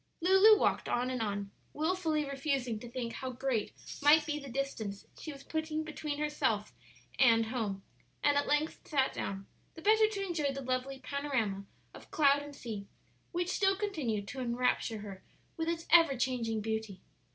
Lulu 0.19 0.57
walked 0.59 0.89
on 0.89 1.11
and 1.11 1.21
on, 1.21 1.51
wilfully 1.73 2.25
refusing 2.25 2.79
to 2.79 2.89
think 2.89 3.13
how 3.13 3.29
great 3.29 3.71
might 4.01 4.25
be 4.25 4.39
the 4.39 4.49
distance 4.49 5.05
she 5.19 5.31
was 5.31 5.43
putting 5.43 5.83
between 5.83 6.17
herself 6.17 6.73
and 7.19 7.45
home, 7.45 7.83
and 8.23 8.35
at 8.35 8.47
length 8.47 8.79
sat 8.87 9.13
down, 9.13 9.45
the 9.75 9.81
better 9.83 10.07
to 10.09 10.25
enjoy 10.25 10.51
the 10.51 10.63
lovely 10.63 10.97
panorama 10.97 11.65
of 11.93 12.09
cloud 12.09 12.41
and 12.41 12.55
sea 12.55 12.87
which 13.31 13.49
still 13.49 13.75
continued 13.75 14.27
to 14.29 14.41
enrapture 14.41 15.01
her 15.01 15.23
with 15.55 15.67
its 15.69 15.85
ever 15.91 16.17
changing 16.17 16.61
beauty. 16.61 17.01